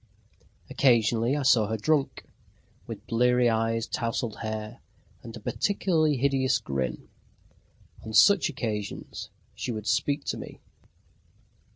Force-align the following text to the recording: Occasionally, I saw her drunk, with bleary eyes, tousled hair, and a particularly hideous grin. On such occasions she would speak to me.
Occasionally, 0.67 1.37
I 1.37 1.43
saw 1.43 1.67
her 1.67 1.77
drunk, 1.77 2.25
with 2.87 3.05
bleary 3.05 3.47
eyes, 3.51 3.85
tousled 3.85 4.37
hair, 4.37 4.79
and 5.21 5.37
a 5.37 5.39
particularly 5.39 6.17
hideous 6.17 6.57
grin. 6.57 7.07
On 8.03 8.11
such 8.11 8.49
occasions 8.49 9.29
she 9.53 9.71
would 9.71 9.85
speak 9.85 10.23
to 10.25 10.37
me. 10.37 10.59